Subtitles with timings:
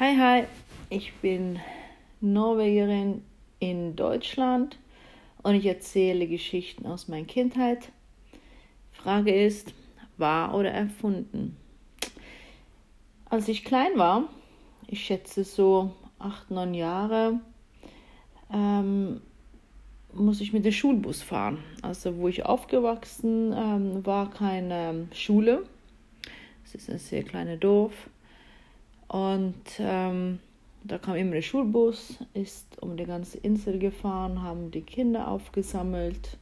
[0.00, 0.44] Hi, hi,
[0.88, 1.60] ich bin
[2.22, 3.22] Norwegerin
[3.58, 4.78] in Deutschland
[5.42, 7.92] und ich erzähle Geschichten aus meiner Kindheit.
[8.92, 9.74] Frage ist,
[10.16, 11.54] wahr oder erfunden?
[13.26, 14.24] Als ich klein war,
[14.86, 17.38] ich schätze so acht, neun Jahre,
[18.50, 19.20] ähm,
[20.14, 21.58] muss ich mit dem Schulbus fahren.
[21.82, 25.66] Also wo ich aufgewachsen ähm, war, keine Schule.
[26.64, 28.08] Es ist ein sehr kleines Dorf.
[29.10, 30.38] Und ähm,
[30.84, 36.38] da kam immer der Schulbus, ist um die ganze Insel gefahren, haben die Kinder aufgesammelt,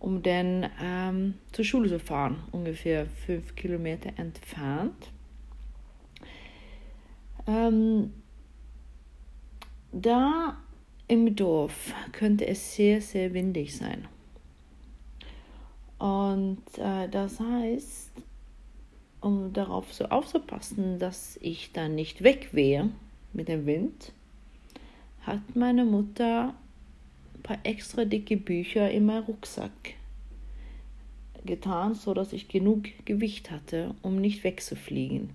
[0.00, 5.12] um dann ähm, zur Schule zu fahren, ungefähr fünf Kilometer entfernt.
[7.46, 8.12] Ähm,
[9.92, 10.56] da
[11.06, 14.08] im Dorf könnte es sehr, sehr windig sein.
[16.00, 18.10] Und äh, das heißt,
[19.26, 22.90] um darauf so aufzupassen, dass ich dann nicht wegwehe
[23.32, 24.12] mit dem Wind,
[25.22, 26.54] hat meine Mutter
[27.34, 29.72] ein paar extra dicke Bücher in meinen Rucksack
[31.44, 35.30] getan, so dass ich genug Gewicht hatte, um nicht wegzufliegen.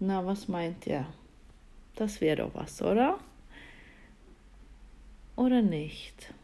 [0.00, 1.06] Na, was meint ihr?
[1.94, 3.20] Das wäre doch was, oder?
[5.36, 6.34] Oder nicht?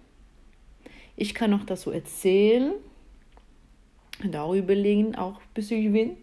[1.16, 2.74] Ich kann noch so erzählen,
[4.24, 6.18] darüber liegen, auch bezüglich Wind,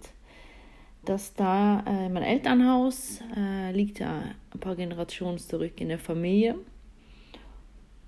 [1.05, 6.55] dass da äh, mein Elternhaus äh, liegt ja ein paar Generationen zurück in der Familie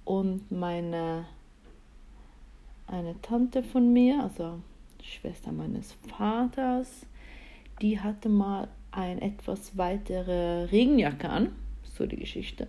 [0.06, 1.26] und meine
[2.88, 4.60] eine Tante von mir, also
[5.02, 7.06] Schwester meines Vaters,
[7.82, 12.68] die hatte mal eine etwas weitere Regenjacke an, so die Geschichte.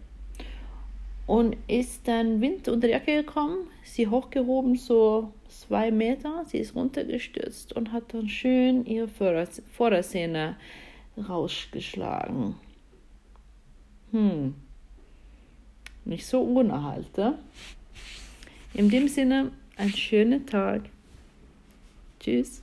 [1.27, 6.75] Und ist dann Wind unter die Jacke gekommen, sie hochgehoben, so zwei Meter, sie ist
[6.75, 10.57] runtergestürzt und hat dann schön ihre Vorderzähne
[11.29, 12.57] rausgeschlagen.
[14.13, 14.55] Hm,
[16.05, 17.39] nicht so unerhalte.
[18.75, 20.83] In dem Sinne, einen schönen Tag.
[22.21, 22.63] Tschüss.